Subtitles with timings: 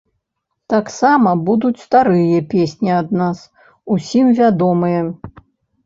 [0.73, 3.47] Таксама будуць старыя песні ад нас,
[3.97, 5.01] усім вядомыя.